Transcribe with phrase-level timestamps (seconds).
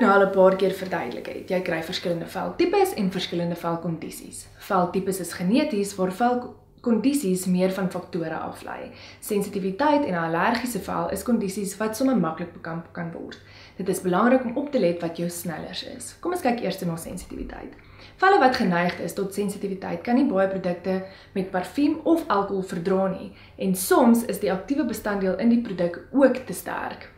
[0.00, 1.48] 'n paar keer verduidelik het.
[1.48, 4.46] Jy kry verskillende veltipes en verskillende velkondisies.
[4.58, 8.90] Veltipes is geneties waar velkondisies meer van faktore aflei.
[9.20, 13.40] Sensitiwiteit en allergiese vel is kondisies wat sommer maklik bekamp kan word.
[13.76, 16.16] Dit is belangrik om op te let wat jou snellers is.
[16.20, 17.72] Kom ons kyk eers na sensitiwiteit.
[18.16, 23.08] Valle wat geneig is tot sensitiwiteit kan nie baie produkte met parfuum of alkohol verdra
[23.08, 27.10] nie en soms is die aktiewe bestanddeel in die produk ook te sterk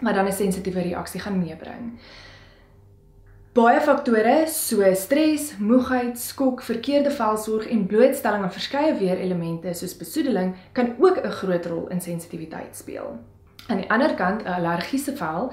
[0.00, 1.98] wat dan 'n sensitiewe reaksie gaan meebring.
[3.54, 10.56] Baie faktore soos stres, moegheid, skok, verkeerde velsorg en blootstelling aan verskeie weerelemente soos besoedeling
[10.74, 13.14] kan ook 'n groot rol in sensitiwiteit speel.
[13.68, 15.52] Aan die ander kant, 'n allergiese vel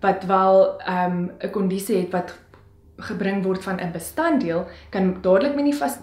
[0.00, 2.38] wat wel ehm, 'n um, kondisie het wat
[2.96, 5.54] gebring word van 'n bestanddeel kan dadelik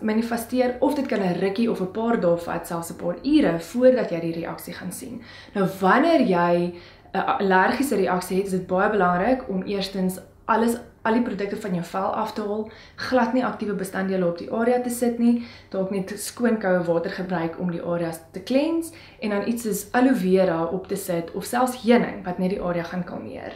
[0.02, 3.59] manifesteer of dit kan 'n rukkie of 'n paar dae vat, selfs 'n paar ure
[3.59, 5.22] voordat jy die reaksie gaan sien.
[5.53, 6.73] Nou wanneer jy
[7.14, 11.77] 'n allergiese reaksie het, is dit baie belangrik om eerstens alles al die produkte van
[11.77, 12.66] jou vel af te haal,
[13.09, 17.16] glad nie aktiewe bestanddele op die area te sit nie, dalk net skoon koue water
[17.16, 21.31] gebruik om die areas te cleanse en dan iets soos aloe vera op te sit
[21.33, 23.55] of selfs heuning wat net die area gaan kalmeer.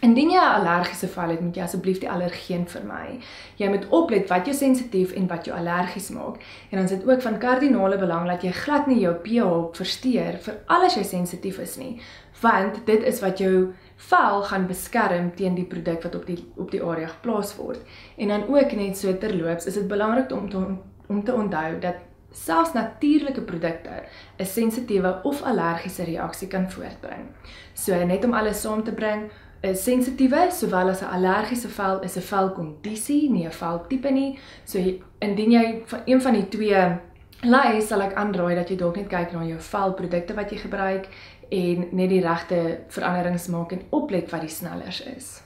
[0.00, 3.20] Indien jy 'n allergiese vel het, moet jy asseblief die allergeen vermy.
[3.56, 6.36] Jy moet oplet wat jou sensitief en wat jou allergies maak.
[6.70, 10.38] En dan is dit ook van kardinale belang dat jy glad nie jou pH versteur
[10.38, 12.00] vir alles jy sensitief is nie,
[12.40, 16.70] want dit is wat jou vel gaan beskerm teen die produk wat op die op
[16.70, 17.80] die area geplaas word.
[18.16, 20.66] En dan ook net so terloops, is dit belangrik om te,
[21.06, 21.94] om te onthou dat
[22.32, 24.02] selfs natuurlike produkte
[24.38, 27.26] 'n sensitiewe of allergiese reaksie kan voortbring.
[27.74, 29.30] So net om alles saam te bring,
[29.66, 34.38] 'n sensitiewe sowel as 'n allergiese vel is 'n velkondisie, nie 'n veltipe nie.
[34.64, 34.78] So
[35.18, 36.98] indien jy van een van die twee
[37.42, 41.08] lei, sal ek aanraai dat jy dalk net kyk na jou velprodukte wat jy gebruik
[41.50, 45.42] en net die regte veranderings maak en oplet wat die snellers is.